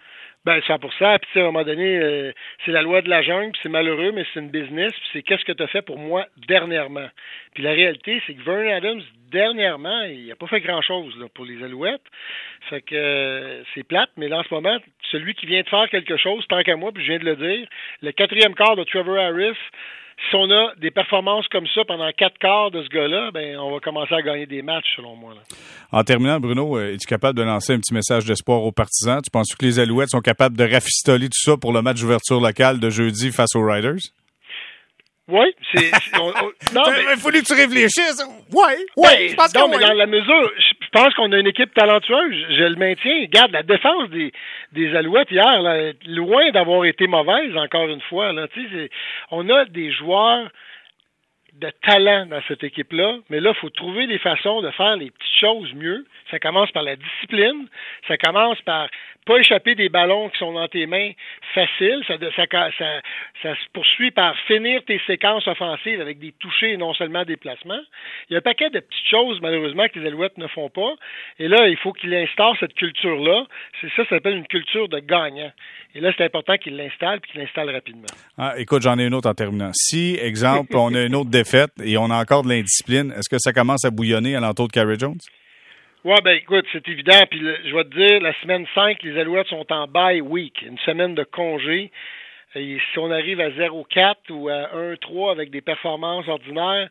Ben, 0.46 0.58
100 0.66 0.78
Puis, 0.78 0.96
à 1.04 1.42
un 1.42 1.44
moment 1.44 1.64
donné, 1.64 1.98
euh, 1.98 2.32
c'est 2.64 2.70
la 2.70 2.80
loi 2.80 3.02
de 3.02 3.10
la 3.10 3.20
jungle, 3.20 3.52
c'est 3.62 3.68
malheureux, 3.68 4.10
mais 4.12 4.24
c'est 4.32 4.40
une 4.40 4.48
business, 4.48 4.90
puis 4.90 5.08
c'est 5.12 5.22
qu'est-ce 5.22 5.44
que 5.44 5.52
tu 5.52 5.62
as 5.62 5.66
fait 5.66 5.82
pour 5.82 5.98
moi 5.98 6.26
dernièrement. 6.48 7.08
Puis 7.54 7.62
la 7.62 7.72
réalité, 7.72 8.22
c'est 8.26 8.32
que 8.32 8.42
Vernon 8.42 8.74
Adams, 8.74 9.02
dernièrement, 9.30 10.02
il 10.04 10.28
n'a 10.28 10.36
pas 10.36 10.46
fait 10.46 10.62
grand-chose 10.62 11.14
pour 11.34 11.44
les 11.44 11.62
Alouettes. 11.62 12.00
Fait 12.70 12.80
que 12.80 12.94
euh, 12.94 13.62
c'est 13.74 13.82
plate, 13.82 14.10
mais 14.16 14.28
là, 14.28 14.38
en 14.38 14.42
ce 14.42 14.54
moment, 14.54 14.78
celui 15.10 15.34
qui 15.34 15.44
vient 15.44 15.60
de 15.60 15.68
faire 15.68 15.90
quelque 15.90 16.16
chose, 16.16 16.46
tant 16.48 16.62
qu'à 16.62 16.76
moi, 16.76 16.90
puis 16.90 17.04
je 17.04 17.10
viens 17.10 17.18
de 17.18 17.26
le 17.26 17.36
dire, 17.36 17.68
le 18.00 18.12
quatrième 18.12 18.54
quart 18.54 18.76
de 18.76 18.84
Trevor 18.84 19.18
Harris, 19.18 19.58
si 20.28 20.36
on 20.36 20.50
a 20.50 20.74
des 20.76 20.90
performances 20.90 21.48
comme 21.48 21.66
ça 21.74 21.82
pendant 21.86 22.10
quatre 22.12 22.38
quarts 22.38 22.70
de 22.70 22.82
ce 22.82 22.88
gars-là, 22.88 23.30
ben, 23.32 23.56
on 23.58 23.72
va 23.72 23.80
commencer 23.80 24.14
à 24.14 24.22
gagner 24.22 24.46
des 24.46 24.62
matchs, 24.62 24.96
selon 24.96 25.16
moi. 25.16 25.34
En 25.92 26.04
terminant, 26.04 26.38
Bruno, 26.38 26.76
euh, 26.76 26.94
es-tu 26.94 27.06
capable 27.06 27.38
de 27.38 27.42
lancer 27.42 27.72
un 27.72 27.78
petit 27.78 27.94
message 27.94 28.24
d'espoir 28.24 28.62
aux 28.62 28.72
partisans? 28.72 29.20
Tu 29.22 29.30
penses 29.30 29.54
que 29.54 29.64
les 29.64 29.78
Alouettes 29.78 30.10
sont 30.10 30.20
capables 30.20 30.56
de 30.56 30.64
rafistoler 30.64 31.26
tout 31.26 31.40
ça 31.50 31.56
pour 31.56 31.72
le 31.72 31.82
match 31.82 32.00
d'ouverture 32.00 32.40
locale 32.40 32.80
de 32.80 32.90
jeudi 32.90 33.32
face 33.32 33.54
aux 33.54 33.64
Riders? 33.64 34.12
Oui, 35.28 35.54
c'est. 35.72 35.90
non, 36.74 36.82
mais 36.90 37.02
il 37.14 37.20
faut 37.20 37.30
que 37.30 37.44
tu 37.44 37.52
réfléchisses? 37.52 38.22
Oui, 38.52 38.72
oui. 38.96 39.08
Ben, 39.08 39.28
je 39.28 39.34
pense 39.36 39.54
non, 39.54 39.68
mais 39.68 39.78
dans 39.78 39.94
la 39.94 40.06
mesure, 40.06 40.50
je 40.58 40.88
pense 40.92 41.14
qu'on 41.14 41.30
a 41.32 41.38
une 41.38 41.46
équipe 41.46 41.72
talentueuse. 41.72 42.46
Je 42.50 42.64
le 42.64 42.76
maintiens. 42.76 43.22
Regarde, 43.22 43.52
la 43.52 43.62
défense 43.62 44.10
des, 44.10 44.32
des 44.72 44.94
Alouettes 44.94 45.30
hier, 45.30 45.62
là, 45.62 45.92
loin 46.06 46.50
d'avoir 46.50 46.84
été 46.84 47.06
mauvaise, 47.06 47.56
encore 47.56 47.88
une 47.88 48.00
fois. 48.02 48.32
Là, 48.32 48.46
on 49.30 49.48
a 49.48 49.64
des 49.64 49.90
joueurs 49.92 50.48
de 51.54 51.70
talent 51.82 52.26
dans 52.26 52.40
cette 52.48 52.62
équipe-là, 52.62 53.18
mais 53.28 53.40
là, 53.40 53.50
il 53.54 53.60
faut 53.60 53.70
trouver 53.70 54.06
des 54.06 54.18
façons 54.18 54.62
de 54.62 54.70
faire 54.70 54.96
les 54.96 55.10
petites 55.10 55.40
choses 55.40 55.74
mieux. 55.74 56.06
Ça 56.30 56.38
commence 56.38 56.70
par 56.72 56.82
la 56.82 56.96
discipline, 56.96 57.68
ça 58.08 58.16
commence 58.16 58.60
par 58.62 58.88
pas 59.26 59.38
échapper 59.38 59.74
des 59.74 59.88
ballons 59.88 60.28
qui 60.30 60.38
sont 60.38 60.52
dans 60.52 60.66
tes 60.68 60.86
mains 60.86 61.10
faciles, 61.54 62.02
ça, 62.06 62.16
se 62.16 63.70
poursuit 63.72 64.10
par 64.10 64.36
finir 64.46 64.82
tes 64.84 65.00
séquences 65.06 65.46
offensives 65.46 66.00
avec 66.00 66.18
des 66.18 66.32
touchés 66.32 66.72
et 66.72 66.76
non 66.76 66.94
seulement 66.94 67.24
des 67.24 67.36
placements. 67.36 67.80
Il 68.28 68.32
y 68.32 68.36
a 68.36 68.38
un 68.38 68.42
paquet 68.42 68.70
de 68.70 68.80
petites 68.80 69.08
choses, 69.10 69.40
malheureusement, 69.42 69.86
que 69.88 69.98
les 69.98 70.06
Alouettes 70.06 70.38
ne 70.38 70.46
font 70.46 70.70
pas. 70.70 70.94
Et 71.38 71.48
là, 71.48 71.68
il 71.68 71.76
faut 71.76 71.92
qu'il 71.92 72.14
instaure 72.14 72.56
cette 72.58 72.74
culture-là. 72.74 73.46
C'est 73.80 73.88
ça, 73.90 74.04
ça 74.04 74.16
s'appelle 74.16 74.36
une 74.36 74.46
culture 74.46 74.88
de 74.88 74.98
gagnant. 74.98 75.52
Et 75.94 76.00
là, 76.00 76.12
c'est 76.16 76.24
important 76.24 76.56
qu'il 76.56 76.76
l'installe 76.76 77.18
et 77.18 77.30
qu'il 77.30 77.40
l'installe 77.40 77.70
rapidement. 77.70 78.06
Ah, 78.38 78.54
écoute, 78.56 78.82
j'en 78.82 78.98
ai 78.98 79.06
une 79.06 79.14
autre 79.14 79.28
en 79.28 79.34
terminant. 79.34 79.70
Si, 79.74 80.18
exemple, 80.20 80.76
on 80.76 80.94
a 80.94 81.02
une 81.02 81.14
autre 81.14 81.30
défaite 81.30 81.72
et 81.84 81.96
on 81.98 82.10
a 82.10 82.16
encore 82.16 82.42
de 82.42 82.48
l'indiscipline, 82.48 83.12
est-ce 83.12 83.28
que 83.28 83.38
ça 83.38 83.52
commence 83.52 83.84
à 83.84 83.90
bouillonner 83.90 84.34
à 84.36 84.40
l'entour 84.40 84.68
de 84.68 84.72
Carrie 84.72 84.98
Jones? 84.98 85.18
Oui, 86.02 86.14
ben 86.24 86.34
écoute, 86.34 86.64
c'est 86.72 86.88
évident. 86.88 87.26
Puis 87.30 87.40
je 87.40 87.76
vais 87.76 87.84
te 87.84 87.94
dire, 87.94 88.22
la 88.22 88.32
semaine 88.40 88.66
5, 88.74 89.02
les 89.02 89.18
Alouettes 89.18 89.48
sont 89.48 89.70
en 89.70 89.86
bye 89.86 90.22
week, 90.22 90.62
une 90.62 90.78
semaine 90.78 91.14
de 91.14 91.24
congé. 91.24 91.90
Et 92.54 92.78
si 92.92 92.98
on 92.98 93.10
arrive 93.10 93.38
à 93.38 93.50
0-4 93.50 94.14
ou 94.30 94.48
à 94.48 94.70
1-3 94.74 95.30
avec 95.30 95.50
des 95.50 95.60
performances 95.60 96.26
ordinaires, 96.26 96.88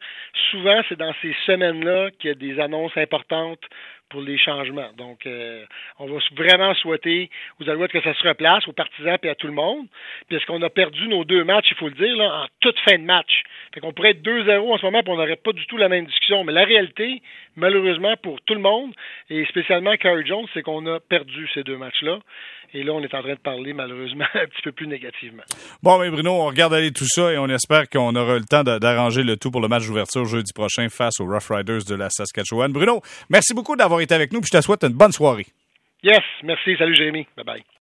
souvent 0.52 0.80
c'est 0.88 1.00
dans 1.00 1.14
ces 1.24 1.36
semaines-là 1.48 2.12
qu'il 2.12 2.30
y 2.30 2.32
a 2.32 2.36
des 2.36 2.60
annonces 2.60 2.96
importantes 2.98 3.60
pour 4.10 4.22
les 4.22 4.38
changements. 4.38 4.90
Donc, 4.98 5.26
euh, 5.26 5.64
on 6.00 6.08
va 6.08 6.20
vraiment 6.36 6.74
souhaiter 6.76 7.30
aux 7.60 7.70
Alouettes 7.70 7.92
que 7.92 8.02
ça 8.02 8.14
se 8.14 8.28
replace, 8.28 8.68
aux 8.68 8.74
partisans 8.74 9.18
et 9.22 9.30
à 9.30 9.36
tout 9.36 9.48
le 9.48 9.54
monde. 9.54 9.88
Puis, 10.28 10.40
qu'on 10.48 10.62
a 10.62 10.70
perdu 10.70 11.08
nos 11.08 11.24
deux 11.24 11.44
matchs, 11.44 11.68
il 11.72 11.78
faut 11.78 11.90
le 11.90 11.96
dire, 11.96 12.20
en 12.20 12.46
toute 12.60 12.80
fin 12.80 12.98
de 12.98 13.04
match? 13.04 13.44
Fait 13.74 13.82
qu'on 13.82 13.94
pourrait 13.94 14.12
être 14.12 14.24
2-0 14.24 14.74
en 14.74 14.78
ce 14.78 14.86
moment, 14.86 15.02
puis 15.04 15.12
on 15.12 15.18
n'aurait 15.18 15.36
pas 15.36 15.52
du 15.52 15.66
tout 15.68 15.78
la 15.78 15.90
même 15.90 16.06
discussion. 16.06 16.44
Mais 16.44 16.54
la 16.54 16.66
réalité, 16.66 17.22
malheureusement, 17.56 18.16
pour 18.22 18.42
tout 18.42 18.56
le 18.56 18.62
monde, 18.62 18.94
et 19.30 19.46
spécialement 19.46 19.96
Carrie 19.98 20.26
Jones, 20.26 20.48
c'est 20.54 20.64
qu'on 20.64 20.86
a 20.88 21.00
perdu 21.00 21.48
ces 21.54 21.64
deux 21.64 21.78
matchs-là. 21.78 22.20
Et 22.74 22.84
là, 22.84 22.94
on 22.94 23.02
est 23.02 23.14
en 23.16 23.22
train 23.24 23.34
de 23.34 23.40
parler, 23.40 23.74
malheureusement, 23.74 24.26
un 24.36 24.46
petit 24.46 24.62
peu 24.64 24.72
plus 24.72 24.88
négativement. 24.88 25.44
Bon, 25.82 25.98
mais 26.00 26.10
Bruno, 26.10 26.32
on 26.32 26.46
regarde 26.46 26.74
aller 26.74 26.92
tout 26.92 27.08
ça 27.08 27.32
et 27.34 27.38
on 27.38 27.48
espère 27.48 27.90
qu'on 27.90 28.16
aura 28.16 28.36
le 28.36 28.46
temps 28.46 28.64
d'arranger 28.64 29.24
le 29.24 29.38
tout 29.38 29.50
pour 29.50 29.62
le 29.62 29.68
match 29.68 29.88
d'ouverture 29.88 30.26
jeudi 30.26 30.54
prochain 30.54 30.88
face 30.90 31.20
aux 31.20 31.26
Rough 31.26 31.50
Riders 31.50 31.84
de 31.88 31.96
la 31.96 32.10
Saskatchewan. 32.10 32.72
Bruno, 32.72 33.02
merci 33.30 33.54
beaucoup 33.54 33.76
d'avoir 33.76 33.99
été 34.00 34.14
avec 34.16 34.32
nous, 34.34 34.42
puis 34.42 34.50
je 34.52 34.58
te 34.58 34.62
souhaite 34.64 34.84
une 34.84 34.94
bonne 34.94 35.12
soirée. 35.12 35.48
Yes, 36.04 36.22
merci. 36.44 36.76
Salut, 36.78 36.96
Jérémy. 36.96 37.28
Bye-bye. 37.38 37.64